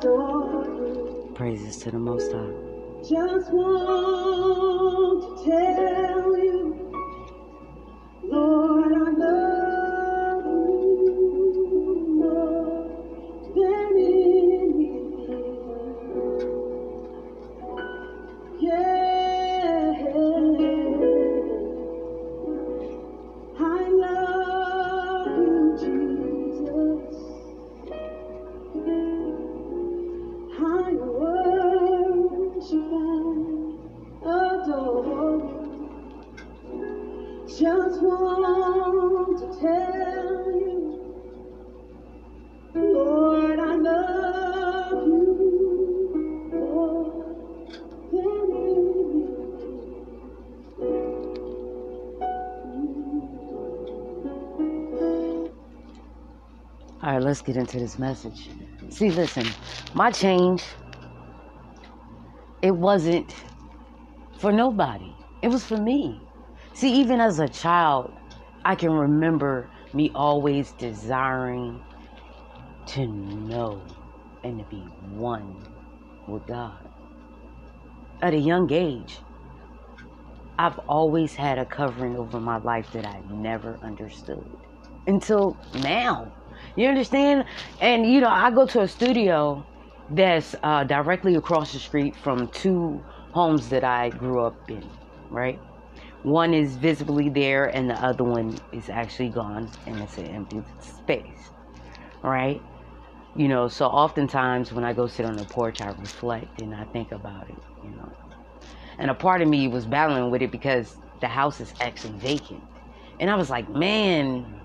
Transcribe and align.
adore. 0.00 1.32
Praises 1.34 1.76
to 1.78 1.90
the 1.90 1.98
Most 1.98 2.32
High. 2.32 2.52
Just 3.02 3.50
want 3.52 5.38
to 5.38 5.50
tell 5.50 6.36
you, 6.36 6.59
let's 57.40 57.46
get 57.46 57.56
into 57.56 57.78
this 57.78 57.98
message. 57.98 58.50
See, 58.90 59.10
listen, 59.10 59.46
my 59.94 60.10
change, 60.10 60.62
it 62.60 62.72
wasn't 62.72 63.34
for 64.38 64.52
nobody, 64.52 65.14
it 65.40 65.48
was 65.48 65.64
for 65.64 65.78
me. 65.78 66.20
See, 66.74 66.92
even 67.00 67.18
as 67.18 67.38
a 67.38 67.48
child, 67.48 68.12
I 68.66 68.74
can 68.74 68.92
remember 68.92 69.70
me 69.94 70.10
always 70.14 70.72
desiring 70.72 71.80
to 72.88 73.06
know 73.06 73.80
and 74.44 74.58
to 74.58 74.64
be 74.66 74.80
one 75.14 75.56
with 76.28 76.46
God. 76.46 76.76
At 78.20 78.34
a 78.34 78.38
young 78.38 78.70
age, 78.70 79.16
I've 80.58 80.78
always 80.80 81.34
had 81.34 81.58
a 81.58 81.64
covering 81.64 82.18
over 82.18 82.38
my 82.38 82.58
life 82.58 82.92
that 82.92 83.06
I 83.06 83.22
never 83.30 83.78
understood 83.82 84.44
until 85.06 85.56
now. 85.82 86.30
You 86.76 86.88
understand? 86.88 87.44
And 87.80 88.06
you 88.10 88.20
know, 88.20 88.28
I 88.28 88.50
go 88.50 88.66
to 88.66 88.82
a 88.82 88.88
studio 88.88 89.66
that's 90.08 90.54
uh, 90.62 90.84
directly 90.84 91.34
across 91.36 91.72
the 91.72 91.78
street 91.78 92.16
from 92.16 92.48
two 92.48 93.04
homes 93.32 93.68
that 93.70 93.84
I 93.84 94.10
grew 94.10 94.44
up 94.44 94.58
in, 94.68 94.90
right? 95.30 95.60
One 96.22 96.54
is 96.54 96.76
visibly 96.76 97.28
there, 97.30 97.66
and 97.66 97.88
the 97.90 97.94
other 97.94 98.24
one 98.24 98.60
is 98.72 98.90
actually 98.90 99.30
gone, 99.30 99.72
and 99.86 100.02
it's 100.02 100.18
an 100.18 100.26
empty 100.26 100.62
space, 100.80 101.50
right? 102.22 102.62
You 103.34 103.48
know, 103.48 103.68
so 103.68 103.86
oftentimes 103.86 104.72
when 104.72 104.84
I 104.84 104.92
go 104.92 105.06
sit 105.06 105.24
on 105.24 105.36
the 105.36 105.44
porch, 105.46 105.80
I 105.80 105.88
reflect 105.88 106.58
and 106.60 106.74
I 106.74 106.84
think 106.84 107.12
about 107.12 107.48
it, 107.48 107.62
you 107.82 107.92
know. 107.96 108.12
And 108.98 109.10
a 109.10 109.14
part 109.14 109.42
of 109.42 109.48
me 109.48 109.68
was 109.68 109.86
battling 109.86 110.30
with 110.30 110.42
it 110.42 110.52
because 110.52 110.98
the 111.20 111.28
house 111.28 111.60
is 111.60 111.74
actually 111.80 112.18
vacant. 112.18 112.64
And 113.20 113.30
I 113.30 113.36
was 113.36 113.50
like, 113.50 113.68
man, 113.70 114.59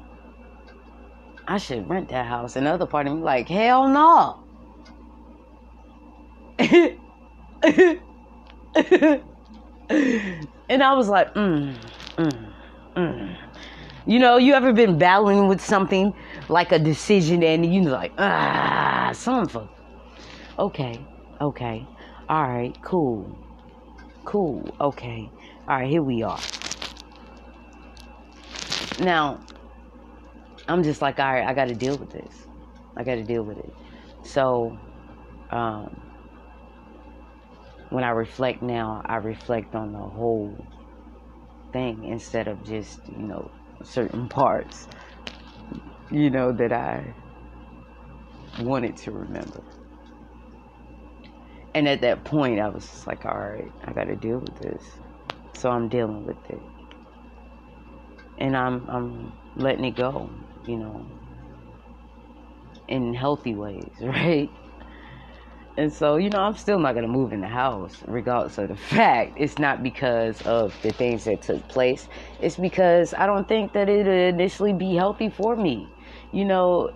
I 1.48 1.58
should 1.58 1.88
rent 1.90 2.10
that 2.10 2.26
house. 2.26 2.56
And 2.56 2.66
the 2.66 2.72
other 2.72 2.86
part 2.86 3.08
of 3.08 3.16
me 3.16 3.22
like, 3.22 3.48
hell 3.48 3.88
no. 3.88 4.40
and 10.70 10.84
I 10.84 10.94
was 10.94 11.10
like, 11.10 11.34
mm, 11.34 11.76
mm, 12.18 12.54
mm. 12.96 13.38
You 14.08 14.20
know, 14.20 14.38
you 14.38 14.54
ever 14.54 14.72
been 14.72 14.98
battling 14.98 15.48
with 15.48 15.62
something 15.62 16.14
like 16.48 16.72
a 16.72 16.80
decision 16.80 17.44
and 17.44 17.74
you 17.74 17.82
like, 17.84 18.14
ah, 18.18 19.12
some 19.14 19.48
for. 19.48 19.68
Okay, 20.58 21.00
okay, 21.42 21.86
all 22.30 22.48
right, 22.48 22.78
cool, 22.82 23.36
cool, 24.24 24.74
okay, 24.80 25.30
all 25.68 25.78
right, 25.80 25.90
here 25.90 26.04
we 26.04 26.24
are. 26.24 26.40
Now, 29.00 29.42
I'm 30.68 30.84
just 30.84 31.02
like, 31.02 31.20
all 31.20 31.32
right, 31.32 31.46
I 31.46 31.54
got 31.54 31.68
to 31.68 31.76
deal 31.76 31.96
with 31.98 32.12
this. 32.12 32.48
I 32.98 33.04
got 33.04 33.16
to 33.16 33.24
deal 33.24 33.44
with 33.44 33.58
it. 33.58 33.74
So, 34.24 34.78
um, 35.52 36.02
when 37.90 38.04
I 38.04 38.10
reflect 38.10 38.62
now, 38.62 39.02
I 39.06 39.18
reflect 39.18 39.76
on 39.76 39.92
the 39.92 40.00
whole 40.00 40.66
thing 41.72 42.06
instead 42.06 42.48
of 42.48 42.64
just, 42.64 43.00
you 43.10 43.28
know, 43.28 43.52
certain 43.84 44.28
parts, 44.30 44.88
you 46.10 46.30
know, 46.30 46.52
that 46.54 46.74
I 46.74 47.14
wanted 48.60 48.98
to 48.98 49.12
remember. 49.12 49.64
And 51.76 51.88
at 51.90 52.02
that 52.02 52.24
point, 52.24 52.60
I 52.60 52.70
was 52.70 52.86
just 52.86 53.06
like, 53.06 53.26
all 53.26 53.38
right, 53.38 53.72
I 53.84 53.92
got 53.92 54.06
to 54.06 54.16
deal 54.16 54.40
with 54.40 54.58
this. 54.60 54.84
So 55.54 55.70
I'm 55.70 55.90
dealing 55.90 56.26
with 56.26 56.50
it. 56.50 56.62
And 58.38 58.56
I'm, 58.56 58.90
I'm 58.90 59.34
letting 59.56 59.86
it 59.86 59.96
go, 59.96 60.30
you 60.68 60.78
know, 60.78 61.06
in 62.88 63.14
healthy 63.14 63.56
ways, 63.56 63.92
right? 64.02 64.52
And 65.78 65.92
so, 65.92 66.16
you 66.16 66.30
know, 66.30 66.40
I'm 66.40 66.56
still 66.56 66.80
not 66.80 66.94
going 66.94 67.06
to 67.06 67.12
move 67.12 67.34
in 67.34 67.42
the 67.42 67.48
house, 67.48 68.02
regardless 68.08 68.58
of 68.58 68.70
the 68.70 68.76
fact. 68.76 69.34
It's 69.38 69.60
not 69.60 69.84
because 69.84 70.42
of 70.44 70.74
the 70.82 70.92
things 70.92 71.26
that 71.26 71.42
took 71.42 71.68
place. 71.68 72.08
It's 72.40 72.56
because 72.56 73.14
I 73.14 73.26
don't 73.26 73.48
think 73.48 73.74
that 73.74 73.90
it'd 73.90 74.08
initially 74.08 74.72
be 74.72 74.96
healthy 74.96 75.30
for 75.30 75.56
me, 75.56 75.90
you 76.32 76.46
know, 76.46 76.92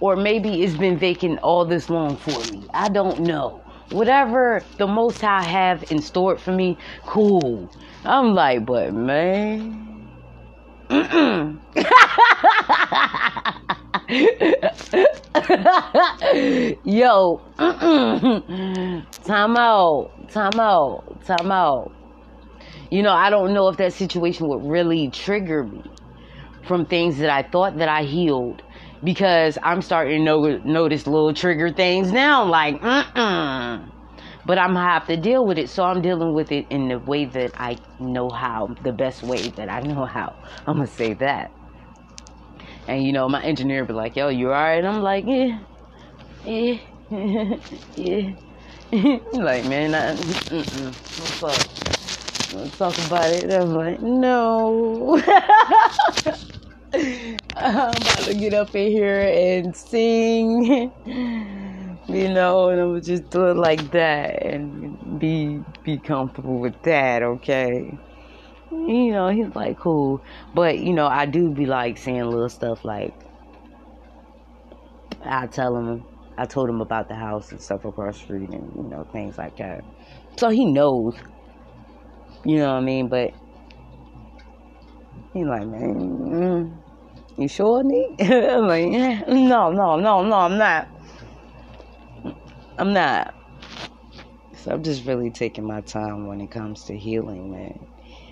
or 0.00 0.16
maybe 0.16 0.62
it's 0.62 0.76
been 0.76 0.98
vacant 0.98 1.38
all 1.40 1.64
this 1.64 1.88
long 1.88 2.16
for 2.16 2.52
me. 2.52 2.66
I 2.74 2.88
don't 2.88 3.20
know. 3.20 3.62
Whatever 3.90 4.64
the 4.76 4.86
Most 4.86 5.20
High 5.20 5.42
have 5.42 5.90
in 5.92 6.00
store 6.00 6.36
for 6.36 6.52
me, 6.52 6.78
cool. 7.06 7.70
I'm 8.04 8.34
like, 8.34 8.64
but 8.66 8.92
man. 8.92 9.89
Yo, 10.90 11.56
time 19.24 19.56
out, 19.56 20.10
time 20.30 20.58
out, 20.58 21.24
time 21.24 21.52
out. 21.52 21.92
You 22.90 23.04
know, 23.04 23.12
I 23.12 23.30
don't 23.30 23.54
know 23.54 23.68
if 23.68 23.76
that 23.76 23.92
situation 23.92 24.48
would 24.48 24.64
really 24.64 25.10
trigger 25.10 25.62
me 25.62 25.84
from 26.66 26.86
things 26.86 27.18
that 27.18 27.30
I 27.30 27.48
thought 27.48 27.78
that 27.78 27.88
I 27.88 28.02
healed 28.02 28.60
because 29.04 29.58
I'm 29.62 29.82
starting 29.82 30.24
to 30.24 30.68
notice 30.68 31.06
little 31.06 31.32
trigger 31.32 31.70
things 31.70 32.10
now. 32.10 32.46
Like, 32.46 32.80
mm-mm. 32.80 33.92
But 34.46 34.58
I'm 34.58 34.74
gonna 34.74 34.88
have 34.88 35.06
to 35.08 35.16
deal 35.16 35.44
with 35.44 35.58
it, 35.58 35.68
so 35.68 35.84
I'm 35.84 36.02
dealing 36.02 36.34
with 36.34 36.50
it 36.52 36.66
in 36.70 36.88
the 36.88 36.98
way 36.98 37.24
that 37.26 37.52
I 37.60 37.78
know 37.98 38.30
how, 38.30 38.74
the 38.82 38.92
best 38.92 39.22
way 39.22 39.48
that 39.50 39.68
I 39.68 39.80
know 39.80 40.04
how. 40.04 40.34
I'm 40.66 40.76
gonna 40.76 40.86
say 40.86 41.14
that. 41.14 41.50
And 42.88 43.04
you 43.04 43.12
know, 43.12 43.28
my 43.28 43.42
engineer 43.42 43.84
be 43.84 43.92
like, 43.92 44.16
"Yo, 44.16 44.28
you 44.28 44.48
alright?" 44.48 44.84
I'm 44.84 45.02
like, 45.02 45.24
"Yeah, 45.26 45.58
yeah, 46.44 46.78
yeah." 47.96 48.32
like, 48.92 49.64
man, 49.66 49.94
I, 49.94 50.16
mm-mm. 50.16 50.92
what's 51.20 51.42
up? 51.44 51.90
Let's 52.52 52.76
talk 52.76 52.98
about 53.06 53.30
it. 53.30 53.48
I'm 53.48 53.72
like, 53.72 54.02
no. 54.02 55.16
I'm 57.56 57.94
about 57.94 58.18
to 58.24 58.34
get 58.34 58.52
up 58.52 58.74
in 58.74 58.90
here 58.90 59.20
and 59.20 59.76
sing, 59.76 60.90
you 62.14 62.28
know, 62.28 62.68
and 62.70 62.80
I 62.80 62.84
would 62.84 63.04
just 63.04 63.30
do 63.30 63.46
it 63.46 63.56
like 63.56 63.90
that 63.92 64.42
and 64.44 65.18
be 65.18 65.62
be 65.84 65.98
comfortable 65.98 66.58
with 66.58 66.80
that, 66.82 67.22
okay? 67.22 67.96
You 68.70 69.12
know, 69.12 69.28
he's 69.28 69.54
like 69.54 69.78
cool, 69.78 70.22
but 70.54 70.78
you 70.78 70.92
know, 70.92 71.06
I 71.06 71.26
do 71.26 71.50
be 71.50 71.66
like 71.66 71.98
saying 71.98 72.24
little 72.24 72.48
stuff 72.48 72.84
like 72.84 73.14
I 75.24 75.46
tell 75.46 75.76
him 75.76 76.04
I 76.36 76.46
told 76.46 76.68
him 76.68 76.80
about 76.80 77.08
the 77.08 77.14
house 77.14 77.52
and 77.52 77.60
stuff 77.60 77.84
across 77.84 78.18
the 78.18 78.24
street 78.24 78.50
and 78.50 78.72
you 78.74 78.82
know 78.82 79.06
things 79.12 79.38
like 79.38 79.56
that, 79.58 79.84
so 80.36 80.48
he 80.48 80.64
knows. 80.66 81.14
You 82.44 82.58
know 82.58 82.72
what 82.72 82.78
I 82.78 82.80
mean? 82.80 83.08
But 83.08 83.34
he's 85.34 85.46
like, 85.46 85.66
man, 85.66 85.94
mm, 85.94 86.76
you 87.36 87.48
sure, 87.48 87.82
Nick? 87.84 88.20
I'm 88.20 88.66
like, 88.66 88.88
no, 89.28 89.70
no, 89.70 89.96
no, 89.96 90.22
no, 90.24 90.36
I'm 90.36 90.56
not. 90.56 90.88
I'm 92.80 92.94
not. 92.94 93.34
So 94.56 94.72
I'm 94.72 94.82
just 94.82 95.04
really 95.06 95.30
taking 95.30 95.64
my 95.64 95.82
time 95.82 96.26
when 96.26 96.40
it 96.40 96.50
comes 96.50 96.84
to 96.84 96.96
healing, 96.96 97.50
man. 97.52 97.86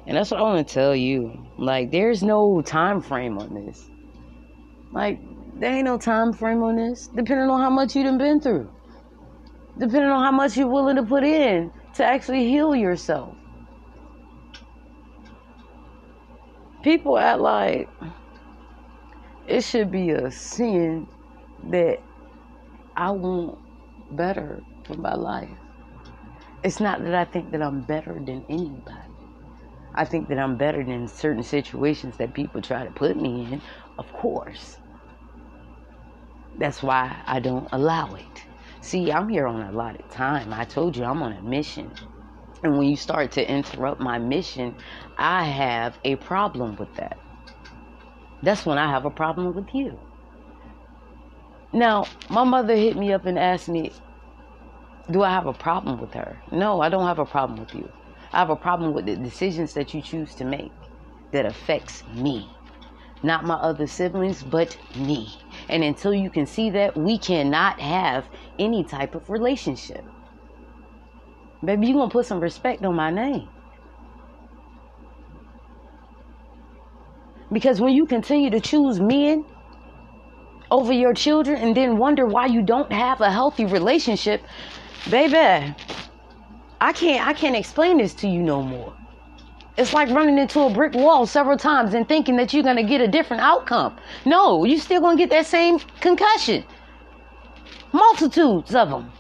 And 0.06 0.16
that's 0.16 0.30
what 0.30 0.40
I 0.40 0.42
want 0.42 0.66
to 0.66 0.74
tell 0.74 0.96
you. 0.96 1.46
Like, 1.58 1.90
there's 1.90 2.22
no 2.22 2.62
time 2.62 3.02
frame 3.02 3.38
on 3.38 3.54
this. 3.54 3.90
Like, 4.92 5.20
there 5.60 5.74
ain't 5.74 5.84
no 5.84 5.98
time 5.98 6.32
frame 6.32 6.62
on 6.62 6.76
this, 6.76 7.08
depending 7.08 7.50
on 7.50 7.60
how 7.60 7.70
much 7.70 7.94
you 7.94 8.04
done 8.04 8.18
been 8.18 8.40
through. 8.40 8.70
depending 9.78 10.10
on 10.10 10.22
how 10.24 10.32
much 10.32 10.56
you're 10.56 10.68
willing 10.68 10.96
to 10.96 11.02
put 11.02 11.24
in 11.24 11.70
to 11.94 12.04
actually 12.04 12.48
heal 12.48 12.74
yourself. 12.74 13.34
People 16.82 17.18
act 17.18 17.40
like 17.40 17.88
it 19.46 19.62
should 19.62 19.90
be 19.90 20.10
a 20.10 20.30
sin 20.30 21.06
that 21.70 22.00
I 22.96 23.10
want 23.10 23.58
better 24.10 24.62
for 24.84 24.94
my 24.94 25.14
life. 25.14 25.58
It's 26.64 26.81
not 26.81 27.02
that 27.05 27.14
I 27.14 27.25
think 27.25 27.52
that 27.52 27.62
I'm 27.62 27.82
better 27.82 28.14
than 28.14 28.44
anybody. 28.49 29.14
I 29.94 30.05
think 30.05 30.28
that 30.28 30.38
I'm 30.38 30.56
better 30.56 30.84
than 30.84 31.08
certain 31.08 31.43
situations 31.43 32.16
that 32.19 32.34
people 32.34 32.62
try 32.62 32.84
to 32.84 32.90
put 32.90 33.16
me 33.16 33.52
in, 33.52 33.62
of 33.99 34.12
course. 34.12 34.78
That's 36.58 36.82
why 36.82 37.22
I 37.26 37.40
don't 37.40 37.69
allow 37.72 38.14
it. 38.14 38.44
See, 38.81 39.12
I'm 39.12 39.28
here 39.28 39.46
on 39.46 39.62
a 39.62 39.72
lot 39.72 39.99
of 40.00 40.08
time. 40.10 40.52
I 40.52 40.64
told 40.64 40.96
you 40.96 41.05
I'm 41.05 41.22
on 41.22 41.32
a 41.32 41.43
mission. 41.43 41.93
And 42.62 42.78
when 42.78 42.88
you 42.88 42.96
start 42.96 43.32
to 43.32 43.50
interrupt 43.50 44.00
my 44.00 44.19
mission, 44.19 44.76
I 45.16 45.44
have 45.44 45.99
a 46.05 46.16
problem 46.16 46.76
with 46.76 46.94
that. 46.96 47.19
That's 48.43 48.66
when 48.66 48.78
I 48.78 48.90
have 48.90 49.05
a 49.05 49.10
problem 49.10 49.55
with 49.55 49.75
you. 49.75 49.99
Now, 51.73 52.06
my 52.31 52.44
mother 52.44 52.75
hit 52.75 52.97
me 52.97 53.12
up 53.12 53.26
and 53.26 53.38
asked 53.38 53.69
me, 53.69 53.93
Do 55.11 55.23
I 55.23 55.31
have 55.31 55.47
a 55.47 55.53
problem 55.53 56.00
with 56.00 56.15
her? 56.15 56.41
No, 56.50 56.81
I 56.81 56.88
don't 56.88 57.06
have 57.06 57.19
a 57.19 57.26
problem 57.26 57.59
with 57.61 57.75
you. 57.75 57.91
I 58.32 58.38
have 58.38 58.50
a 58.50 58.56
problem 58.56 58.93
with 58.93 59.06
the 59.06 59.17
decisions 59.17 59.75
that 59.75 59.93
you 59.93 60.03
choose 60.03 60.35
to 60.37 60.44
make 60.44 60.73
that 61.32 61.44
affects 61.47 62.05
me. 62.15 62.50
Not 63.23 63.44
my 63.44 63.55
other 63.55 63.87
siblings, 63.87 64.43
but 64.43 64.79
me. 64.97 65.29
And 65.69 65.82
until 65.82 66.15
you 66.15 66.31
can 66.31 66.47
see 66.47 66.70
that, 66.70 66.97
we 66.97 67.19
cannot 67.19 67.81
have 67.81 68.26
any 68.59 68.85
type 68.85 69.15
of 69.15 69.29
relationship. 69.29 70.05
Baby, 71.65 71.88
you 71.88 71.94
gonna 71.94 72.11
put 72.11 72.26
some 72.26 72.41
respect 72.41 72.85
on 72.85 72.94
my 72.94 73.11
name. 73.11 73.49
Because 77.50 77.81
when 77.81 77.93
you 77.93 78.06
continue 78.06 78.50
to 78.50 78.61
choose 78.61 79.00
men 79.00 79.44
over 80.70 80.93
your 80.93 81.15
children 81.15 81.56
and 81.56 81.76
then 81.76 81.97
wonder 81.97 82.26
why 82.26 82.47
you 82.47 82.62
don't 82.62 82.93
have 82.93 83.20
a 83.20 83.31
healthy 83.31 83.65
relationship, 83.65 84.43
baby, 85.11 85.75
I 86.81 86.93
can't 86.93 87.26
I 87.26 87.32
can't 87.32 87.56
explain 87.56 87.99
this 87.99 88.15
to 88.15 88.29
you 88.29 88.41
no 88.43 88.62
more. 88.62 88.94
It's 89.76 89.93
like 89.93 90.09
running 90.11 90.38
into 90.38 90.61
a 90.61 90.70
brick 90.70 90.94
wall 90.94 91.26
several 91.26 91.56
times 91.56 91.94
and 91.94 92.06
thinking 92.09 92.37
that 92.37 92.53
you're 92.53 92.65
gonna 92.65 92.82
get 92.82 93.00
a 93.00 93.09
different 93.09 93.43
outcome. 93.43 93.97
No, 94.25 94.65
you're 94.65 94.81
still 94.81 95.00
gonna 95.00 95.17
get 95.17 95.31
that 95.31 95.47
same 95.47 95.79
concussion. 96.00 96.65
Multitudes 97.93 98.75
of 98.75 98.91
them. 98.91 99.12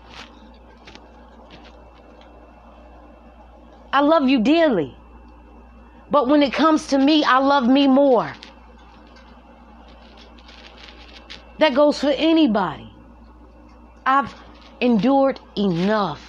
I 3.92 4.00
love 4.00 4.28
you 4.28 4.40
dearly. 4.40 4.96
But 6.10 6.28
when 6.28 6.42
it 6.42 6.52
comes 6.52 6.88
to 6.88 6.98
me, 6.98 7.24
I 7.24 7.38
love 7.38 7.66
me 7.68 7.86
more. 7.86 8.32
That 11.58 11.74
goes 11.74 12.00
for 12.00 12.10
anybody. 12.10 12.92
I've 14.06 14.34
endured 14.80 15.40
enough. 15.56 16.20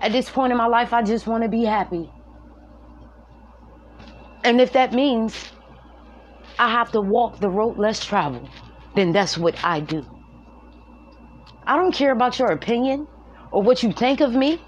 At 0.00 0.12
this 0.12 0.28
point 0.30 0.52
in 0.52 0.58
my 0.58 0.66
life, 0.66 0.92
I 0.92 1.02
just 1.02 1.26
want 1.26 1.42
to 1.42 1.48
be 1.48 1.64
happy. 1.64 2.10
And 4.44 4.60
if 4.60 4.72
that 4.72 4.92
means 4.92 5.50
I 6.58 6.70
have 6.70 6.92
to 6.92 7.00
walk 7.00 7.38
the 7.40 7.48
road 7.48 7.78
less 7.78 8.04
traveled, 8.04 8.48
then 8.94 9.12
that's 9.12 9.38
what 9.38 9.54
I 9.64 9.80
do. 9.80 10.04
I 11.66 11.76
don't 11.76 11.92
care 11.92 12.12
about 12.12 12.38
your 12.38 12.48
opinion 12.52 13.06
or 13.50 13.62
what 13.62 13.82
you 13.82 13.92
think 13.92 14.20
of 14.20 14.34
me. 14.34 14.60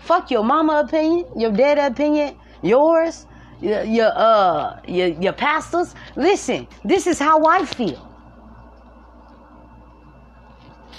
Fuck 0.00 0.30
your 0.30 0.44
mama 0.44 0.84
opinion, 0.86 1.26
your 1.36 1.50
dad 1.50 1.78
opinion, 1.78 2.36
yours, 2.62 3.26
your, 3.60 3.82
your 3.84 4.12
uh 4.14 4.80
your 4.86 5.08
your 5.08 5.32
pastors. 5.32 5.94
Listen, 6.16 6.66
this 6.84 7.06
is 7.06 7.18
how 7.18 7.44
I 7.44 7.64
feel. 7.64 8.13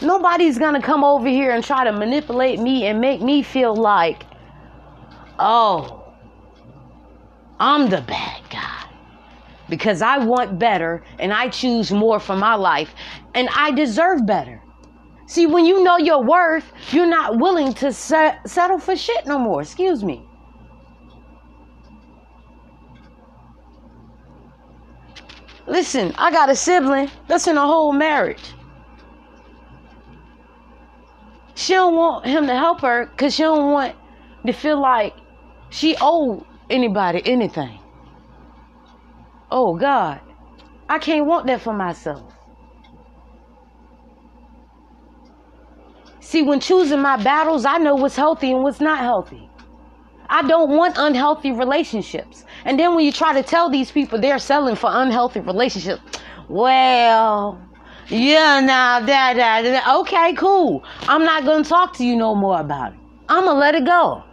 Nobody's 0.02 0.58
gonna 0.58 0.82
come 0.82 1.04
over 1.04 1.28
here 1.28 1.52
and 1.52 1.64
try 1.64 1.84
to 1.84 1.92
manipulate 1.92 2.60
me 2.60 2.88
and 2.88 3.00
make 3.00 3.22
me 3.22 3.42
feel 3.42 3.76
like, 3.76 4.24
oh, 5.40 6.14
I'm 7.60 7.90
the 7.90 8.02
bad 8.02 8.42
guy. 8.50 8.84
Because 9.70 10.02
I 10.02 10.18
want 10.20 10.60
better 10.60 11.04
and 11.18 11.34
I 11.34 11.50
choose 11.50 11.92
more 11.92 12.20
for 12.20 12.36
my 12.36 12.56
life 12.56 12.94
and 13.34 13.50
I 13.56 13.72
deserve 13.72 14.26
better. 14.26 14.62
See, 15.28 15.48
when 15.48 15.66
you 15.66 15.84
know 15.84 15.98
your 15.98 16.22
worth, 16.22 16.72
you're 16.92 17.08
not 17.08 17.40
willing 17.40 17.74
to 17.76 17.92
set, 17.92 18.48
settle 18.48 18.78
for 18.78 18.96
shit 18.96 19.26
no 19.26 19.40
more. 19.40 19.62
Excuse 19.62 20.04
me. 20.04 20.24
Listen, 25.68 26.14
I 26.18 26.30
got 26.30 26.50
a 26.50 26.56
sibling 26.56 27.10
that's 27.28 27.48
in 27.48 27.58
a 27.58 27.66
whole 27.66 27.92
marriage. 27.92 28.55
She 31.56 31.74
don't 31.74 31.96
want 31.96 32.26
him 32.26 32.48
to 32.48 32.56
help 32.56 32.82
her 32.82 33.08
because 33.08 33.34
she 33.34 33.44
don't 33.44 33.72
want 33.72 33.96
to 34.46 34.54
feel 34.54 34.80
like 34.80 35.14
she 35.70 35.96
owe 36.00 36.46
anybody 36.70 37.22
anything. 37.26 37.80
Oh 39.50 39.76
God, 39.76 40.20
I 40.90 41.00
can't 41.00 41.26
want 41.26 41.48
that 41.48 41.62
for 41.62 41.74
myself. 41.74 42.32
See, 46.20 46.42
when 46.42 46.60
choosing 46.60 47.02
my 47.02 47.22
battles, 47.24 47.66
I 47.66 47.78
know 47.78 47.96
what's 47.96 48.16
healthy 48.16 48.52
and 48.52 48.64
what's 48.64 48.82
not 48.82 49.00
healthy. 49.00 49.50
I 50.28 50.42
don't 50.42 50.72
want 50.72 50.96
unhealthy 50.98 51.52
relationships. 51.52 52.46
And 52.66 52.80
then 52.80 52.96
when 52.96 53.06
you 53.06 53.12
try 53.12 53.34
to 53.34 53.44
tell 53.44 53.70
these 53.70 53.92
people 53.92 54.20
they're 54.20 54.40
selling 54.40 54.76
for 54.76 54.90
unhealthy 54.92 55.40
relationships, 55.40 56.02
well, 56.50 57.62
yeah, 58.10 58.60
now 58.60 59.00
that, 59.00 59.36
that, 59.36 59.62
that, 59.64 59.96
okay, 60.00 60.34
cool. 60.34 60.84
I'm 61.08 61.24
not 61.24 61.44
to 61.64 61.70
talk 61.70 61.96
to 61.98 62.06
you 62.06 62.16
no 62.16 62.36
more 62.36 62.60
about 62.60 62.94
it. 62.94 63.00
I'm 63.30 63.46
to 63.46 63.54
let 63.54 63.76
it 63.76 63.86
go. 63.86 64.24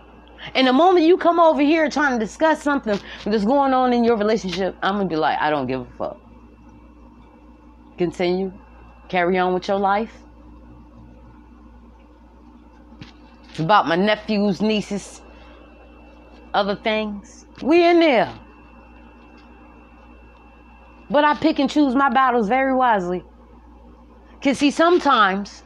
And 0.55 0.67
the 0.67 0.73
moment 0.73 1.07
you 1.07 1.17
come 1.17 1.39
over 1.39 1.63
here 1.63 1.89
trying 1.89 2.19
to 2.19 2.25
discuss 2.25 2.63
something 2.63 2.99
that's 3.25 3.45
going 3.45 3.73
on 3.73 3.93
in 3.93 4.05
your 4.05 4.17
relationship, 4.17 4.77
I'm 4.83 4.97
to 5.09 5.15
be 5.15 5.17
like, 5.17 5.39
I 5.41 5.51
don't 5.51 5.67
give 5.67 5.81
a 5.81 5.87
fuck. 5.97 6.21
Continue. 7.97 8.53
Carry 9.09 9.39
on 9.39 9.55
with 9.55 9.69
your 9.69 9.79
life. 9.79 10.13
It's 13.51 13.61
about 13.61 13.87
my 13.87 13.97
nephews, 13.97 14.61
nieces, 14.61 15.21
other 16.55 16.75
things. 16.75 17.47
We 17.63 17.85
in 17.85 18.01
there. 18.01 18.33
But 21.11 21.25
I 21.25 21.35
pick 21.35 21.59
and 21.59 21.69
choose 21.69 21.95
my 21.95 22.09
battles 22.09 22.49
very 22.49 22.75
wisely. 22.75 23.23
Cause 24.43 24.59
see, 24.59 24.71
sometimes 24.71 25.63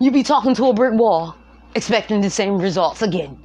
you 0.00 0.10
be 0.10 0.22
talking 0.22 0.54
to 0.56 0.66
a 0.66 0.72
brick 0.72 0.94
wall, 0.94 1.36
expecting 1.74 2.20
the 2.20 2.30
same 2.30 2.58
results 2.58 3.02
again. 3.02 3.38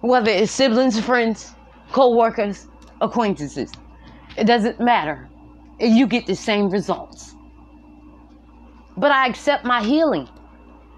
Whether 0.00 0.30
it's 0.30 0.50
siblings, 0.50 0.98
friends, 0.98 1.54
co-workers, 1.92 2.68
acquaintances. 3.02 3.70
It 4.38 4.44
doesn't 4.44 4.80
matter. 4.80 5.28
You 5.78 6.06
get 6.06 6.26
the 6.26 6.34
same 6.34 6.70
results. 6.70 7.34
But 8.96 9.12
I 9.12 9.26
accept 9.26 9.64
my 9.64 9.82
healing. 9.82 10.28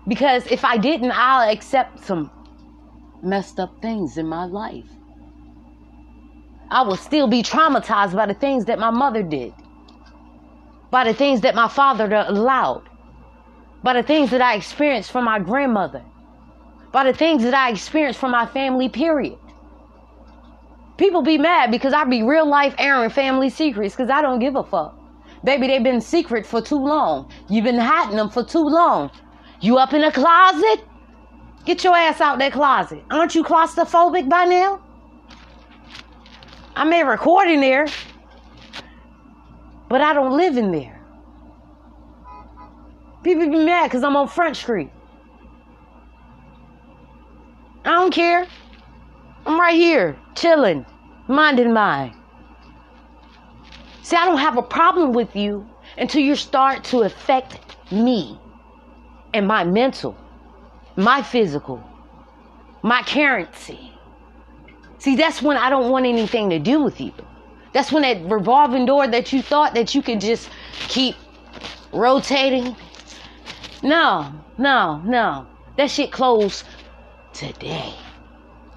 Because 0.06 0.46
if 0.46 0.64
I 0.64 0.76
didn't, 0.76 1.12
I'll 1.12 1.50
accept 1.50 2.04
some 2.04 2.30
messed 3.22 3.60
up 3.60 3.80
things 3.80 4.18
in 4.18 4.26
my 4.26 4.44
life. 4.44 4.86
I 6.70 6.82
will 6.82 6.96
still 6.96 7.28
be 7.28 7.42
traumatized 7.42 8.14
by 8.14 8.26
the 8.26 8.34
things 8.34 8.64
that 8.64 8.78
my 8.78 8.90
mother 8.90 9.22
did, 9.22 9.52
by 10.92 11.04
the 11.04 11.14
things 11.14 11.40
that 11.40 11.54
my 11.54 11.68
father 11.68 12.04
allowed, 12.14 12.82
by 13.82 13.94
the 13.94 14.02
things 14.02 14.30
that 14.30 14.42
I 14.42 14.54
experienced 14.54 15.10
from 15.10 15.24
my 15.24 15.38
grandmother, 15.38 16.02
by 16.92 17.04
the 17.04 17.14
things 17.14 17.42
that 17.44 17.54
I 17.54 17.70
experienced 17.70 18.20
from 18.20 18.30
my 18.30 18.44
family, 18.44 18.90
period. 18.90 19.38
People 20.98 21.22
be 21.22 21.38
mad 21.38 21.70
because 21.70 21.94
I 21.94 22.04
be 22.04 22.22
real 22.22 22.46
life 22.46 22.74
airing 22.76 23.08
family 23.08 23.48
secrets 23.48 23.96
because 23.96 24.10
I 24.10 24.20
don't 24.20 24.38
give 24.38 24.54
a 24.54 24.62
fuck. 24.62 24.94
Baby, 25.42 25.66
they've 25.66 25.82
been 25.82 26.02
secret 26.02 26.44
for 26.44 26.60
too 26.60 26.78
long. 26.78 27.32
You've 27.48 27.64
been 27.64 27.78
hiding 27.78 28.16
them 28.16 28.28
for 28.28 28.44
too 28.44 28.62
long. 28.62 29.10
You 29.62 29.78
up 29.78 29.94
in 29.94 30.04
a 30.04 30.12
closet? 30.12 30.84
Get 31.64 31.82
your 31.82 31.96
ass 31.96 32.20
out 32.20 32.38
that 32.38 32.52
closet. 32.52 33.02
Aren't 33.10 33.34
you 33.34 33.42
claustrophobic 33.42 34.28
by 34.28 34.44
now? 34.44 34.82
I 36.76 36.84
may 36.84 37.02
record 37.02 37.48
in 37.48 37.62
there, 37.62 37.86
but 39.92 40.00
I 40.00 40.14
don't 40.14 40.38
live 40.38 40.56
in 40.56 40.72
there. 40.72 40.98
People 43.22 43.50
be 43.50 43.62
mad 43.62 43.88
because 43.88 44.02
I'm 44.02 44.16
on 44.16 44.26
Front 44.26 44.56
Street. 44.56 44.90
I 47.84 47.90
don't 47.90 48.10
care. 48.10 48.46
I'm 49.44 49.60
right 49.60 49.74
here, 49.74 50.16
chilling, 50.34 50.86
minding 51.28 51.74
mine. 51.74 52.16
See, 54.02 54.16
I 54.16 54.24
don't 54.24 54.38
have 54.38 54.56
a 54.56 54.62
problem 54.62 55.12
with 55.12 55.36
you 55.36 55.68
until 55.98 56.22
you 56.22 56.36
start 56.36 56.84
to 56.84 57.02
affect 57.02 57.76
me. 57.92 58.38
and 59.34 59.46
my 59.46 59.62
mental, 59.62 60.16
my 60.96 61.20
physical, 61.20 61.84
my 62.82 63.02
currency. 63.02 63.92
See, 64.96 65.16
that's 65.16 65.42
when 65.42 65.58
I 65.58 65.68
don't 65.68 65.90
want 65.90 66.06
anything 66.06 66.48
to 66.48 66.58
do 66.58 66.82
with 66.82 66.98
you. 66.98 67.12
That's 67.72 67.90
when 67.90 68.02
that 68.02 68.22
revolving 68.30 68.86
door 68.86 69.06
that 69.06 69.32
you 69.32 69.42
thought 69.42 69.74
that 69.74 69.94
you 69.94 70.02
could 70.02 70.20
just 70.20 70.50
keep 70.88 71.16
rotating. 71.92 72.76
No, 73.82 74.32
no, 74.58 75.00
no. 75.04 75.46
That 75.76 75.90
shit 75.90 76.12
closed 76.12 76.64
today. 77.32 77.94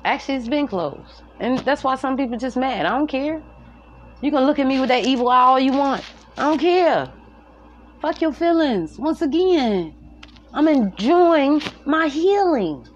Actually, 0.05 0.35
it's 0.35 0.47
been 0.47 0.67
closed. 0.67 1.23
And 1.39 1.59
that's 1.59 1.83
why 1.83 1.95
some 1.95 2.15
people 2.15 2.37
just 2.37 2.55
mad. 2.55 2.85
I 2.85 2.97
don't 2.97 3.07
care. 3.07 3.41
You 4.21 4.31
can 4.31 4.45
look 4.45 4.59
at 4.59 4.67
me 4.67 4.79
with 4.79 4.89
that 4.89 5.05
evil 5.05 5.29
eye 5.29 5.41
all 5.41 5.59
you 5.59 5.73
want. 5.73 6.03
I 6.37 6.43
don't 6.43 6.59
care. 6.59 7.11
Fuck 8.01 8.21
your 8.21 8.31
feelings. 8.31 8.97
Once 8.97 9.21
again, 9.21 9.93
I'm 10.53 10.67
enjoying 10.67 11.61
my 11.85 12.07
healing. 12.07 12.87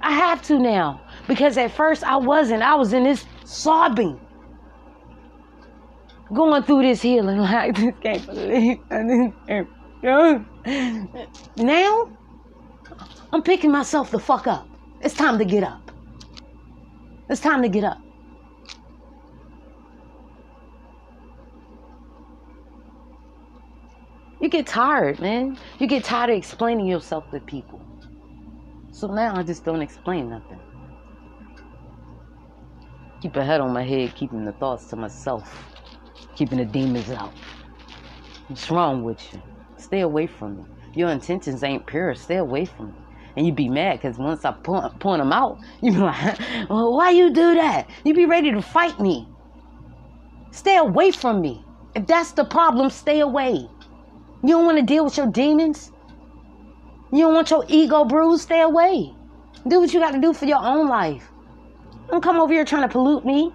I 0.00 0.12
have 0.12 0.40
to 0.42 0.58
now. 0.58 1.02
Because 1.28 1.58
at 1.58 1.72
first 1.72 2.02
I 2.04 2.16
wasn't. 2.16 2.62
I 2.62 2.74
was 2.74 2.92
in 2.92 3.04
this 3.04 3.26
sobbing. 3.44 4.18
Going 6.32 6.62
through 6.62 6.82
this 6.82 7.02
healing. 7.02 7.38
Like, 7.38 7.76
this 7.76 7.94
can't 8.02 8.26
believe. 8.26 8.78
Now, 11.56 12.08
I'm 13.32 13.42
picking 13.42 13.70
myself 13.70 14.10
the 14.10 14.18
fuck 14.18 14.46
up. 14.46 14.68
It's 15.00 15.14
time 15.14 15.38
to 15.38 15.44
get 15.44 15.64
up. 15.64 15.90
It's 17.28 17.40
time 17.40 17.62
to 17.62 17.68
get 17.68 17.84
up. 17.84 18.00
You 24.40 24.48
get 24.48 24.66
tired, 24.66 25.20
man. 25.20 25.58
You 25.78 25.86
get 25.86 26.02
tired 26.02 26.30
of 26.30 26.36
explaining 26.36 26.86
yourself 26.86 27.30
to 27.30 27.40
people. 27.40 27.80
So 28.90 29.06
now 29.06 29.36
I 29.36 29.42
just 29.42 29.64
don't 29.64 29.82
explain 29.82 30.30
nothing. 30.30 30.58
Keep 33.20 33.36
a 33.36 33.44
head 33.44 33.60
on 33.60 33.72
my 33.72 33.82
head, 33.82 34.14
keeping 34.14 34.44
the 34.46 34.52
thoughts 34.52 34.86
to 34.86 34.96
myself, 34.96 35.62
keeping 36.36 36.58
the 36.58 36.64
demons 36.64 37.10
out. 37.10 37.32
What's 38.48 38.70
wrong 38.70 39.04
with 39.04 39.20
you? 39.32 39.42
Stay 39.76 40.00
away 40.00 40.26
from 40.26 40.58
me. 40.58 40.64
Your 40.94 41.10
intentions 41.10 41.62
ain't 41.62 41.86
pure. 41.86 42.14
Stay 42.14 42.36
away 42.36 42.64
from 42.64 42.88
me. 42.88 42.94
And 43.36 43.46
you'd 43.46 43.56
be 43.56 43.68
mad 43.68 44.00
because 44.00 44.18
once 44.18 44.44
I 44.44 44.52
point, 44.52 44.98
point 44.98 45.20
them 45.20 45.32
out, 45.32 45.58
you 45.80 45.92
be 45.92 45.98
like, 45.98 46.38
well, 46.68 46.92
why 46.96 47.10
you 47.10 47.32
do 47.32 47.54
that? 47.54 47.88
You'd 48.04 48.16
be 48.16 48.26
ready 48.26 48.50
to 48.50 48.60
fight 48.60 48.98
me. 48.98 49.28
Stay 50.50 50.76
away 50.76 51.10
from 51.12 51.40
me. 51.40 51.64
If 51.94 52.06
that's 52.06 52.32
the 52.32 52.44
problem, 52.44 52.90
stay 52.90 53.20
away. 53.20 53.68
You 54.42 54.48
don't 54.48 54.64
want 54.64 54.78
to 54.78 54.84
deal 54.84 55.04
with 55.04 55.16
your 55.16 55.26
demons? 55.26 55.92
You 57.12 57.24
don't 57.24 57.34
want 57.34 57.50
your 57.50 57.64
ego 57.68 58.04
bruised? 58.04 58.42
Stay 58.42 58.60
away. 58.60 59.14
Do 59.66 59.80
what 59.80 59.92
you 59.92 60.00
got 60.00 60.12
to 60.12 60.20
do 60.20 60.32
for 60.32 60.46
your 60.46 60.62
own 60.62 60.88
life. 60.88 61.30
Don't 62.08 62.22
come 62.22 62.40
over 62.40 62.52
here 62.52 62.64
trying 62.64 62.82
to 62.82 62.88
pollute 62.88 63.24
me. 63.24 63.52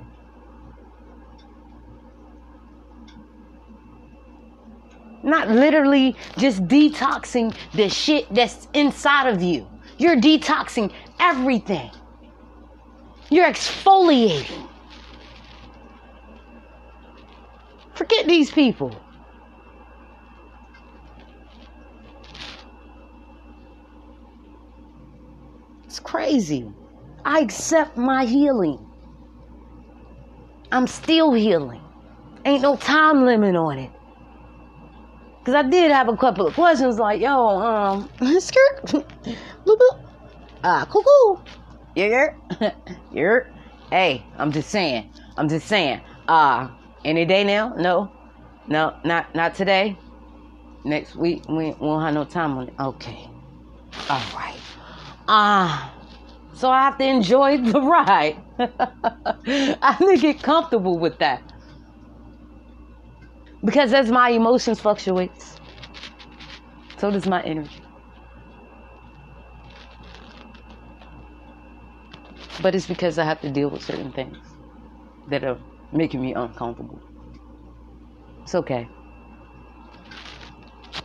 Not 5.25 5.49
literally 5.49 6.15
just 6.37 6.63
detoxing 6.67 7.55
the 7.73 7.89
shit 7.89 8.31
that's 8.33 8.67
inside 8.75 9.27
of 9.27 9.41
you. 9.41 9.67
You're 9.97 10.17
detoxing 10.17 10.93
everything. 11.19 11.89
You're 13.31 13.47
exfoliating. 13.47 14.69
Forget 17.95 18.27
these 18.27 18.51
people. 18.51 18.95
It's 25.85 25.99
crazy. 25.99 26.71
I 27.23 27.39
accept 27.39 27.97
my 27.97 28.25
healing. 28.25 28.85
I'm 30.71 30.85
still 30.85 31.33
healing. 31.33 31.81
Ain't 32.45 32.61
no 32.61 32.75
time 32.75 33.25
limit 33.25 33.55
on 33.55 33.79
it. 33.79 33.91
Cause 35.45 35.53
I 35.53 35.61
did 35.61 35.91
have 35.91 36.09
a 36.09 36.17
couple 36.17 36.47
of 36.47 36.55
questions 36.55 36.97
like, 36.97 37.21
yo, 37.21 37.59
um, 37.59 38.09
skirt, 38.39 38.81
boop 38.85 39.05
boop, 39.63 39.99
ah, 40.63 40.87
cuckoo, 40.89 41.43
yeah, 41.95 42.29
yeah, 43.11 43.39
Hey, 43.91 44.25
I'm 44.39 44.51
just 44.51 44.71
saying, 44.71 45.07
I'm 45.37 45.47
just 45.47 45.67
saying, 45.67 46.01
uh, 46.27 46.69
any 47.03 47.25
day 47.25 47.43
now? 47.43 47.75
No, 47.77 48.11
no, 48.67 48.95
not 49.03 49.35
not 49.35 49.53
today. 49.53 49.95
Next 50.83 51.15
week 51.15 51.47
we 51.47 51.75
won't 51.79 52.03
have 52.03 52.15
no 52.15 52.25
time 52.25 52.57
on 52.57 52.69
it. 52.69 52.73
Okay, 52.79 53.29
all 54.09 54.23
right. 54.33 54.59
Ah, 55.27 55.93
uh, 55.93 56.05
so 56.55 56.71
I 56.71 56.85
have 56.85 56.97
to 56.97 57.05
enjoy 57.05 57.57
the 57.71 57.81
ride. 57.81 58.41
I 58.57 59.77
have 59.91 59.99
to 59.99 60.17
get 60.17 60.41
comfortable 60.41 60.97
with 60.97 61.19
that. 61.19 61.43
Because 63.65 63.93
as 63.93 64.11
my 64.11 64.29
emotions 64.29 64.79
fluctuates, 64.79 65.59
so 66.97 67.09
does 67.09 67.25
my 67.25 67.41
energy. 67.41 67.81
But 72.61 72.75
it's 72.75 72.85
because 72.85 73.17
I 73.17 73.25
have 73.25 73.41
to 73.41 73.49
deal 73.49 73.69
with 73.69 73.83
certain 73.83 74.11
things 74.11 74.37
that 75.27 75.43
are 75.43 75.57
making 75.91 76.21
me 76.21 76.33
uncomfortable. 76.35 77.01
It's 78.43 78.53
okay. 78.53 78.87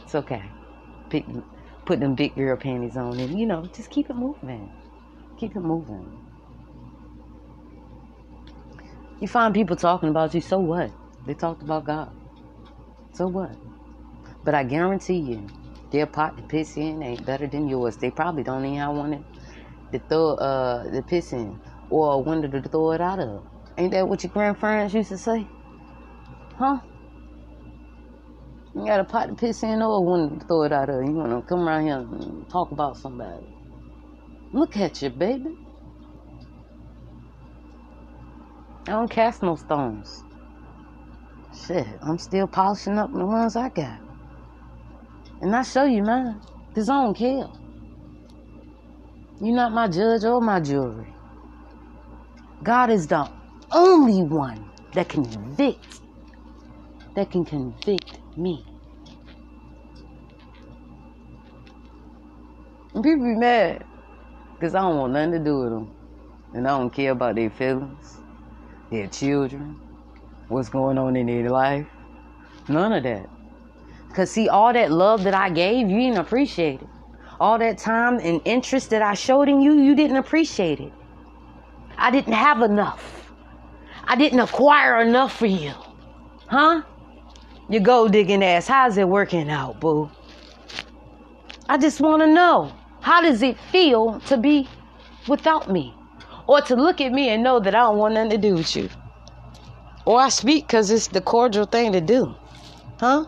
It's 0.02 0.14
okay. 0.14 0.42
Pick, 1.08 1.24
put 1.86 2.00
them 2.00 2.14
big 2.14 2.34
girl 2.34 2.56
panties 2.56 2.96
on 2.96 3.18
and, 3.18 3.38
you 3.38 3.46
know, 3.46 3.64
just 3.74 3.90
keep 3.90 4.10
it 4.10 4.16
moving. 4.16 4.70
Keep 5.38 5.56
it 5.56 5.60
moving. 5.60 6.18
You 9.20 9.28
find 9.28 9.54
people 9.54 9.76
talking 9.76 10.10
about 10.10 10.34
you, 10.34 10.42
so 10.42 10.58
what? 10.58 10.92
They 11.26 11.34
talked 11.34 11.62
about 11.62 11.84
God. 11.84 12.19
So 13.12 13.28
what? 13.28 13.56
But 14.44 14.54
I 14.54 14.64
guarantee 14.64 15.18
you, 15.18 15.46
their 15.90 16.06
pot 16.06 16.36
to 16.36 16.42
piss 16.44 16.76
in 16.76 17.02
ain't 17.02 17.26
better 17.26 17.46
than 17.46 17.68
yours. 17.68 17.96
They 17.96 18.10
probably 18.10 18.42
don't 18.42 18.64
even 18.64 18.78
have 18.78 18.94
one 18.94 19.24
to 19.92 19.98
throw 19.98 20.34
uh 20.34 20.90
the 20.90 21.02
piss 21.02 21.32
in 21.32 21.60
or 21.90 22.14
a 22.14 22.18
window 22.18 22.48
to 22.48 22.68
throw 22.68 22.92
it 22.92 23.00
out 23.00 23.18
of. 23.18 23.46
Ain't 23.76 23.92
that 23.92 24.08
what 24.08 24.22
your 24.22 24.32
grandparents 24.32 24.94
used 24.94 25.08
to 25.10 25.18
say? 25.18 25.46
Huh? 26.56 26.80
You 28.74 28.86
got 28.86 29.00
a 29.00 29.04
pot 29.04 29.26
to 29.28 29.34
piss 29.34 29.62
in 29.62 29.82
or 29.82 29.96
a 29.96 30.00
window 30.00 30.38
to 30.38 30.44
throw 30.46 30.62
it 30.62 30.72
out 30.72 30.88
of. 30.88 31.04
You 31.04 31.12
wanna 31.12 31.42
come 31.42 31.66
around 31.68 31.86
here 31.86 31.96
and 31.96 32.48
talk 32.48 32.70
about 32.70 32.96
somebody. 32.96 33.46
Look 34.52 34.76
at 34.76 35.02
you, 35.02 35.10
baby. 35.10 35.50
I 38.86 38.92
don't 38.92 39.10
cast 39.10 39.42
no 39.42 39.56
stones. 39.56 40.24
Shit, 41.66 41.86
I'm 42.02 42.18
still 42.18 42.46
polishing 42.46 42.98
up 42.98 43.12
the 43.12 43.24
ones 43.24 43.56
I 43.56 43.68
got. 43.68 44.00
And 45.40 45.54
I 45.54 45.62
show 45.62 45.84
you 45.84 46.02
mine, 46.02 46.40
because 46.68 46.88
I 46.88 47.02
don't 47.02 47.16
care. 47.16 47.48
You're 49.40 49.54
not 49.56 49.72
my 49.72 49.88
judge 49.88 50.24
or 50.24 50.40
my 50.40 50.60
jury. 50.60 51.14
God 52.62 52.90
is 52.90 53.06
the 53.06 53.30
only 53.72 54.22
one 54.22 54.64
that 54.94 55.08
can 55.08 55.24
convict, 55.24 56.00
that 57.14 57.30
can 57.30 57.44
convict 57.44 58.18
me. 58.36 58.64
And 62.94 63.04
people 63.04 63.24
be 63.24 63.36
mad 63.36 63.84
because 64.54 64.74
I 64.74 64.80
don't 64.80 64.98
want 64.98 65.12
nothing 65.12 65.32
to 65.32 65.38
do 65.38 65.58
with 65.60 65.70
them. 65.70 65.90
And 66.52 66.66
I 66.66 66.76
don't 66.76 66.90
care 66.90 67.12
about 67.12 67.36
their 67.36 67.50
feelings, 67.50 68.18
their 68.90 69.06
children, 69.06 69.80
what's 70.50 70.68
going 70.68 70.98
on 70.98 71.16
in 71.16 71.26
their 71.26 71.48
life. 71.48 71.86
None 72.68 72.92
of 72.92 73.02
that. 73.04 73.28
Because, 74.08 74.30
see, 74.30 74.48
all 74.48 74.72
that 74.72 74.90
love 74.90 75.22
that 75.22 75.34
I 75.34 75.50
gave, 75.50 75.88
you 75.88 75.98
didn't 75.98 76.18
appreciate 76.18 76.82
it. 76.82 76.88
All 77.38 77.58
that 77.58 77.78
time 77.78 78.18
and 78.18 78.40
interest 78.44 78.90
that 78.90 79.02
I 79.02 79.14
showed 79.14 79.48
in 79.48 79.62
you, 79.62 79.74
you 79.74 79.94
didn't 79.94 80.16
appreciate 80.16 80.80
it. 80.80 80.92
I 81.96 82.10
didn't 82.10 82.32
have 82.32 82.62
enough. 82.62 83.32
I 84.04 84.16
didn't 84.16 84.40
acquire 84.40 85.00
enough 85.00 85.36
for 85.36 85.46
you. 85.46 85.72
Huh? 86.48 86.82
You 87.68 87.78
gold 87.78 88.12
digging 88.12 88.42
ass, 88.42 88.66
how's 88.66 88.96
it 88.98 89.08
working 89.08 89.48
out, 89.48 89.80
boo? 89.80 90.10
I 91.68 91.78
just 91.78 92.00
want 92.00 92.20
to 92.22 92.26
know 92.26 92.72
how 93.00 93.22
does 93.22 93.42
it 93.42 93.56
feel 93.70 94.18
to 94.26 94.36
be 94.36 94.68
without 95.28 95.70
me? 95.70 95.94
Or 96.48 96.60
to 96.62 96.74
look 96.74 97.00
at 97.00 97.12
me 97.12 97.28
and 97.28 97.44
know 97.44 97.60
that 97.60 97.74
I 97.76 97.78
don't 97.78 97.98
want 97.98 98.14
nothing 98.14 98.30
to 98.30 98.38
do 98.38 98.54
with 98.54 98.74
you? 98.74 98.88
Or 100.04 100.20
I 100.20 100.28
speak 100.28 100.66
because 100.66 100.90
it's 100.90 101.08
the 101.08 101.20
cordial 101.20 101.66
thing 101.66 101.92
to 101.92 102.00
do. 102.00 102.34
Huh? 102.98 103.26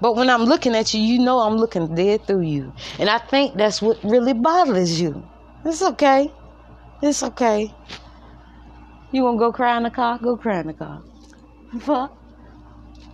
But 0.00 0.16
when 0.16 0.30
I'm 0.30 0.44
looking 0.44 0.74
at 0.74 0.94
you, 0.94 1.00
you 1.00 1.18
know 1.18 1.38
I'm 1.38 1.56
looking 1.56 1.94
dead 1.94 2.26
through 2.26 2.42
you. 2.42 2.72
And 2.98 3.08
I 3.08 3.18
think 3.18 3.56
that's 3.56 3.80
what 3.80 4.02
really 4.02 4.32
bothers 4.32 5.00
you. 5.00 5.22
It's 5.64 5.82
okay. 5.82 6.32
It's 7.02 7.22
okay. 7.22 7.72
You 9.12 9.24
want 9.24 9.36
to 9.36 9.38
go 9.38 9.52
cry 9.52 9.76
in 9.76 9.84
the 9.84 9.90
car? 9.90 10.18
Go 10.18 10.36
cry 10.36 10.60
in 10.60 10.68
the 10.68 10.72
car. 10.72 11.02
Fuck. 11.80 12.16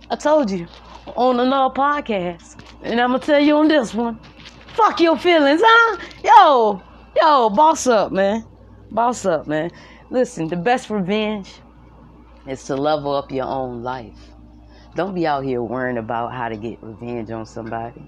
I 0.09 0.15
told 0.15 0.49
you 0.49 0.67
on 1.15 1.39
another 1.39 1.73
podcast. 1.73 2.57
And 2.81 2.99
I'm 2.99 3.11
gonna 3.11 3.19
tell 3.19 3.39
you 3.39 3.57
on 3.57 3.67
this 3.67 3.93
one. 3.93 4.19
Fuck 4.73 4.99
your 4.99 5.17
feelings, 5.17 5.61
huh? 5.63 5.97
Yo, 6.23 6.81
yo, 7.21 7.49
boss 7.49 7.85
up, 7.85 8.11
man. 8.11 8.45
Boss 8.91 9.25
up, 9.25 9.45
man. 9.45 9.71
Listen, 10.09 10.47
the 10.47 10.55
best 10.55 10.89
revenge 10.89 11.51
is 12.47 12.63
to 12.65 12.75
level 12.75 13.13
up 13.13 13.31
your 13.31 13.45
own 13.45 13.83
life. 13.83 14.17
Don't 14.95 15.13
be 15.13 15.27
out 15.27 15.43
here 15.43 15.61
worrying 15.61 15.97
about 15.97 16.33
how 16.33 16.49
to 16.49 16.57
get 16.57 16.81
revenge 16.81 17.31
on 17.31 17.45
somebody. 17.45 18.01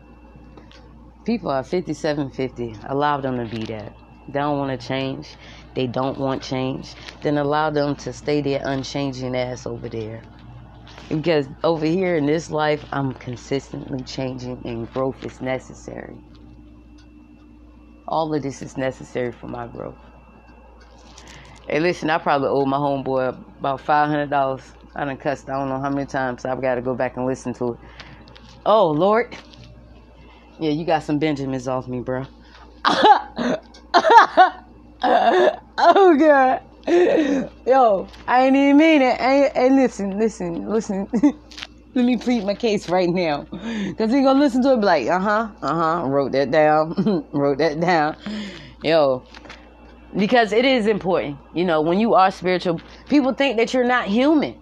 People 1.25 1.51
are 1.51 1.63
5750. 1.63 2.75
Allow 2.87 3.21
them 3.21 3.37
to 3.37 3.45
be 3.45 3.63
that. 3.65 3.95
They 4.27 4.39
don't 4.39 4.57
want 4.57 4.79
to 4.79 4.87
change. 4.87 5.35
They 5.75 5.87
don't 5.87 6.17
want 6.17 6.41
change. 6.41 6.93
Then 7.21 7.37
allow 7.37 7.69
them 7.69 7.95
to 7.97 8.13
stay 8.13 8.41
their 8.41 8.61
unchanging 8.63 9.35
ass 9.35 9.65
over 9.65 9.87
there. 9.87 10.23
Because 11.09 11.47
over 11.63 11.85
here 11.85 12.15
in 12.15 12.25
this 12.25 12.49
life, 12.49 12.85
I'm 12.91 13.13
consistently 13.13 14.03
changing 14.03 14.61
and 14.65 14.91
growth 14.91 15.23
is 15.23 15.41
necessary. 15.41 16.15
All 18.07 18.33
of 18.33 18.41
this 18.41 18.61
is 18.61 18.77
necessary 18.77 19.31
for 19.31 19.47
my 19.47 19.67
growth. 19.67 20.10
Hey, 21.67 21.79
listen, 21.79 22.09
I 22.09 22.17
probably 22.17 22.49
owe 22.49 22.65
my 22.65 22.77
homeboy 22.77 23.37
about 23.59 23.85
$500. 23.85 24.61
I 24.95 25.05
done 25.05 25.17
cussed 25.17 25.49
I 25.49 25.53
don't 25.53 25.69
know 25.69 25.79
how 25.79 25.89
many 25.89 26.05
times. 26.05 26.43
I've 26.43 26.61
got 26.61 26.75
to 26.75 26.81
go 26.81 26.95
back 26.95 27.17
and 27.17 27.25
listen 27.25 27.53
to 27.55 27.73
it. 27.73 27.79
Oh, 28.65 28.89
Lord. 28.89 29.35
Yeah, 30.59 30.71
you 30.71 30.85
got 30.85 31.03
some 31.03 31.17
Benjamins 31.17 31.67
off 31.67 31.87
me, 31.87 32.01
bro. 32.01 32.25
oh, 32.85 33.57
God. 36.19 36.61
Yo, 37.65 38.07
I 38.27 38.45
ain't 38.45 38.55
even 38.55 38.77
mean 38.77 39.01
it. 39.01 39.17
Hey, 39.19 39.69
listen, 39.69 40.17
listen, 40.19 40.67
listen. 40.69 41.07
Let 41.93 42.05
me 42.05 42.15
plead 42.15 42.45
my 42.45 42.55
case 42.55 42.87
right 42.87 43.09
now. 43.09 43.47
Because 43.51 44.11
he 44.11 44.21
to 44.21 44.31
listen 44.31 44.63
to 44.63 44.73
it 44.73 44.79
be 44.79 44.85
like, 44.85 45.07
uh 45.07 45.19
huh, 45.19 45.51
uh 45.61 46.01
huh, 46.01 46.07
wrote 46.07 46.31
that 46.31 46.49
down, 46.49 47.27
wrote 47.33 47.57
that 47.57 47.81
down. 47.81 48.15
Yo, 48.81 49.23
because 50.17 50.51
it 50.51 50.65
is 50.65 50.87
important. 50.87 51.37
You 51.53 51.65
know, 51.65 51.81
when 51.81 51.99
you 51.99 52.13
are 52.13 52.31
spiritual, 52.31 52.81
people 53.07 53.33
think 53.33 53.57
that 53.57 53.73
you're 53.73 53.85
not 53.85 54.07
human. 54.07 54.59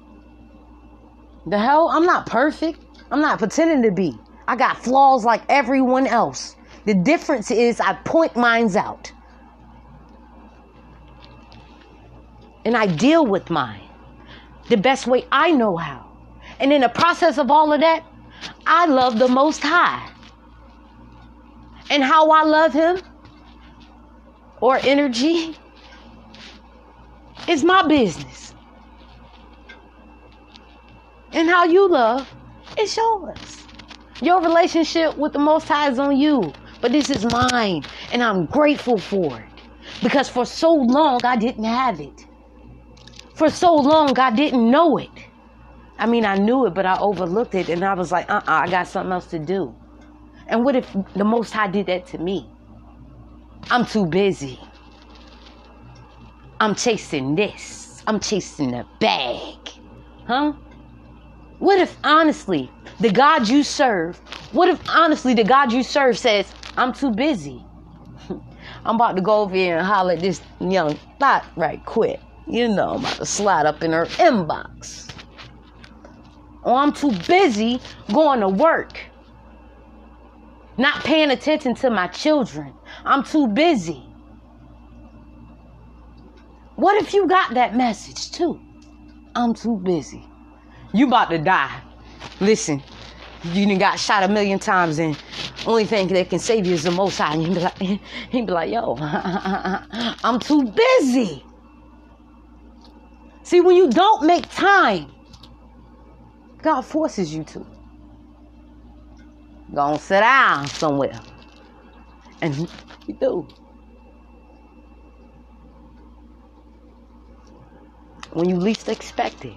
The 1.48 1.58
hell? 1.58 1.90
I'm 1.90 2.06
not 2.06 2.26
perfect. 2.26 2.80
I'm 3.12 3.22
not 3.22 3.40
pretending 3.40 3.82
to 3.84 3.92
be. 3.92 4.18
I 4.48 4.56
got 4.56 4.78
flaws 4.84 5.26
like 5.26 5.42
everyone 5.50 6.08
else. 6.08 6.56
The 6.86 6.94
difference 6.94 7.52
is 7.52 7.80
I 7.80 7.94
point 7.94 8.36
mines 8.36 8.76
out. 8.76 9.12
And 12.66 12.76
I 12.76 12.88
deal 12.88 13.26
with 13.26 13.50
mine 13.50 13.82
the 14.70 14.78
best 14.78 15.08
way 15.08 15.26
I 15.32 15.52
know 15.52 15.76
how. 15.76 16.06
And 16.60 16.72
in 16.72 16.82
the 16.82 16.90
process 16.90 17.38
of 17.38 17.50
all 17.50 17.74
of 17.74 17.82
that, 17.82 18.04
I 18.66 18.86
love 18.86 19.18
the 19.18 19.28
Most 19.28 19.62
High. 19.64 20.10
And 21.90 22.04
how 22.04 22.30
I 22.30 22.44
love 22.44 22.74
Him 22.74 23.02
or 24.62 24.78
energy 24.84 25.56
is 27.48 27.64
my 27.64 27.88
business. 27.88 28.54
And 31.32 31.50
how 31.50 31.66
you 31.66 31.88
love 31.88 32.32
is 32.80 32.96
yours. 32.96 33.68
Your 34.22 34.42
relationship 34.42 35.18
with 35.18 35.34
the 35.34 35.40
Most 35.40 35.68
High 35.68 35.90
is 35.90 36.00
on 36.00 36.18
you, 36.18 36.52
but 36.82 36.92
this 36.92 37.10
is 37.10 37.26
mine, 37.32 37.84
and 38.12 38.22
I'm 38.22 38.46
grateful 38.48 38.98
for 38.98 39.40
it. 39.40 39.46
Because 40.04 40.28
for 40.30 40.46
so 40.46 40.74
long, 40.74 41.22
I 41.24 41.36
didn't 41.36 41.64
have 41.64 42.00
it. 42.00 42.26
For 43.36 43.50
so 43.50 43.74
long, 43.74 44.18
I 44.20 44.32
didn't 44.32 44.70
know 44.70 44.98
it. 44.98 45.10
I 45.98 46.06
mean, 46.06 46.26
I 46.26 46.38
knew 46.38 46.66
it, 46.66 46.74
but 46.74 46.86
I 46.86 46.98
overlooked 47.00 47.56
it, 47.56 47.70
and 47.70 47.84
I 47.84 47.94
was 47.94 48.12
like, 48.12 48.30
uh 48.30 48.42
uh-uh, 48.46 48.52
uh 48.52 48.62
I 48.64 48.70
got 48.70 48.88
something 48.88 49.12
else 49.12 49.28
to 49.28 49.40
do. 49.40 49.74
And 50.48 50.66
what 50.66 50.76
if 50.76 50.92
the 51.16 51.24
Most 51.24 51.54
High 51.54 51.68
did 51.68 51.86
that 51.88 52.08
to 52.08 52.18
me? 52.18 52.50
I'm 53.70 53.86
too 53.86 54.06
busy. 54.06 54.60
I'm 56.60 56.76
chasing 56.76 57.36
this. 57.36 58.04
I'm 58.08 58.20
chasing 58.20 58.72
the 58.72 58.86
bag. 59.00 59.58
Huh? 60.26 60.54
What 61.60 61.80
if 61.80 61.96
honestly 62.04 62.72
the 63.00 63.10
God 63.12 63.48
you 63.48 63.64
serve, 63.64 64.18
what 64.52 64.70
if 64.70 64.80
honestly 64.90 65.34
the 65.34 65.44
God 65.44 65.72
you 65.72 65.84
serve 65.84 66.18
says, 66.18 66.52
I'm 66.78 66.94
too 66.94 67.12
busy? 67.12 67.64
I'm 68.86 68.96
about 68.96 69.16
to 69.16 69.22
go 69.22 69.42
over 69.42 69.54
here 69.54 69.78
and 69.78 69.86
holler 69.86 70.14
at 70.14 70.22
this 70.22 70.42
young 70.60 70.98
thought 71.20 71.46
right 71.56 71.84
quick. 71.86 72.20
You 72.48 72.68
know, 72.68 72.96
I'm 72.96 73.00
about 73.02 73.18
to 73.18 73.26
slide 73.26 73.66
up 73.66 73.84
in 73.84 73.92
her 73.92 74.06
inbox. 74.06 75.12
Or 76.64 76.76
I'm 76.76 76.94
too 76.94 77.12
busy 77.28 77.80
going 78.12 78.40
to 78.40 78.50
work 78.50 79.00
not 80.80 81.04
paying 81.04 81.30
attention 81.30 81.76
to 81.76 81.90
my 81.90 82.08
children. 82.08 82.74
I'm 83.06 83.24
too 83.24 83.48
busy. 83.48 84.02
What 86.76 87.02
if 87.04 87.14
you 87.14 87.28
got 87.28 87.54
that 87.56 87.76
message 87.76 88.32
too? 88.32 88.60
I'm 89.36 89.54
too 89.54 89.76
busy. 89.76 90.26
You 90.94 91.08
about 91.08 91.30
to 91.32 91.38
die. 91.38 91.82
Listen, 92.40 92.82
you 93.44 93.66
done 93.66 93.78
got 93.78 94.00
shot 94.00 94.24
a 94.24 94.30
million 94.30 94.60
times 94.60 95.00
and 95.00 95.22
only 95.66 95.86
thing 95.86 96.08
that 96.08 96.30
can 96.30 96.40
save 96.40 96.66
you 96.66 96.74
is 96.74 96.84
the 96.84 96.92
most 96.92 97.18
high. 97.18 97.34
And 97.34 97.44
he 97.48 97.54
be 97.54 97.60
like, 97.60 97.78
he 97.78 98.42
be 98.42 98.52
like, 98.52 98.72
yo, 98.72 98.96
I'm 100.24 100.40
too 100.40 100.64
busy. 100.64 101.44
See, 103.44 103.60
when 103.60 103.76
you 103.76 103.90
don't 103.90 104.26
make 104.26 104.50
time, 104.52 105.12
God 106.62 106.82
forces 106.82 107.34
you 107.34 107.44
to. 107.46 107.66
Go 109.74 109.92
and 109.92 110.00
sit 110.00 110.22
down 110.22 110.68
somewhere. 110.68 111.20
And 112.42 112.56
you 113.08 113.14
do. 113.20 113.48
When 118.34 118.48
you 118.50 118.56
least 118.56 118.90
expect 118.90 119.46
it, 119.46 119.54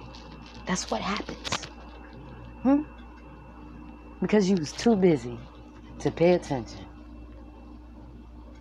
that's 0.65 0.89
what 0.89 1.01
happens. 1.01 1.65
Hmm? 2.63 2.83
Because 4.21 4.49
you 4.49 4.55
was 4.55 4.71
too 4.71 4.95
busy 4.95 5.37
to 5.99 6.11
pay 6.11 6.33
attention. 6.33 6.85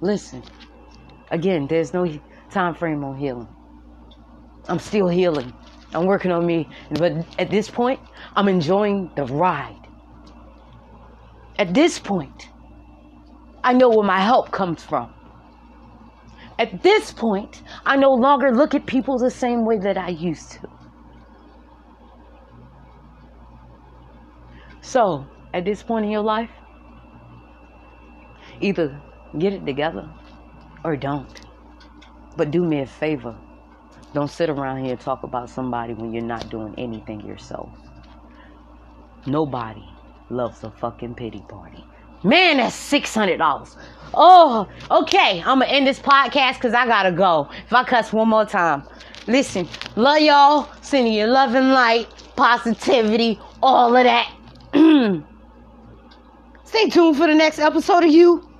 Listen, 0.01 0.43
again, 1.31 1.67
there's 1.67 1.95
no 1.95 2.07
time 2.51 2.75
frame 2.75 3.05
on 3.05 3.17
healing. 3.17 3.49
I'm 4.69 4.79
still 4.79 5.09
healing. 5.09 5.53
I'm 5.95 6.07
working 6.07 6.31
on 6.33 6.47
me. 6.47 6.69
But 6.91 7.27
at 7.38 7.51
this 7.51 7.71
point, 7.71 8.01
I'm 8.37 8.49
enjoying 8.49 9.11
the 9.17 9.25
ride. 9.25 9.82
At 11.59 11.75
this 11.75 11.99
point, 11.99 12.49
I 13.62 13.73
know 13.73 13.91
where 13.91 14.07
my 14.07 14.21
help 14.21 14.51
comes 14.51 14.83
from. 14.83 15.12
At 16.59 16.83
this 16.83 17.12
point, 17.12 17.62
I 17.85 17.97
no 17.97 18.12
longer 18.12 18.55
look 18.55 18.75
at 18.75 18.87
people 18.87 19.19
the 19.19 19.31
same 19.31 19.65
way 19.65 19.79
that 19.79 19.99
I 19.99 20.09
used 20.09 20.53
to. 20.53 20.69
So, 24.81 25.27
at 25.55 25.65
this 25.65 25.83
point 25.83 26.05
in 26.05 26.11
your 26.11 26.23
life, 26.23 26.51
either 28.61 29.01
get 29.38 29.53
it 29.53 29.65
together 29.65 30.09
or 30.85 30.97
don't. 30.97 31.41
But 32.37 32.51
do 32.51 32.65
me 32.65 32.81
a 32.81 32.87
favor. 32.87 33.37
Don't 34.15 34.31
sit 34.31 34.51
around 34.51 34.83
here 34.85 34.93
and 34.93 35.01
talk 35.01 35.23
about 35.23 35.49
somebody 35.49 35.95
when 35.95 36.12
you're 36.12 36.23
not 36.25 36.51
doing 36.51 36.75
anything 36.79 37.21
yourself. 37.21 37.71
Nobody 39.27 39.85
loves 40.33 40.64
a 40.64 40.71
fucking 40.71 41.14
pity 41.14 41.45
party. 41.49 41.85
Man, 42.25 42.57
that's 42.57 42.75
six 42.75 43.14
hundred 43.14 43.38
dollars. 43.38 43.77
Oh, 44.14 44.68
okay. 44.90 45.40
I'm 45.40 45.61
gonna 45.61 45.66
end 45.66 45.87
this 45.87 45.99
podcast 45.99 46.55
because 46.55 46.75
I 46.75 46.87
gotta 46.87 47.12
go. 47.12 47.49
If 47.66 47.73
I 47.73 47.85
cuss 47.85 48.12
one 48.12 48.29
more 48.29 48.45
time, 48.45 48.85
listen. 49.27 49.68
Love 49.97 50.21
y'all. 50.21 50.68
Sending 50.81 51.12
you 51.12 51.27
love 51.27 51.55
and 51.55 51.73
light, 51.73 52.09
positivity, 52.37 53.38
all 53.62 53.97
of 53.97 54.05
that. 54.05 54.33
Stay 56.64 56.88
tuned 56.88 57.16
for 57.16 57.27
the 57.27 57.35
next 57.35 57.59
episode 57.59 58.05
of 58.05 58.11
you. 58.11 58.52